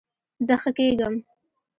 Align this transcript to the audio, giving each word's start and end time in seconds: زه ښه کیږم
زه 0.47 0.55
ښه 0.61 0.71
کیږم 0.77 1.15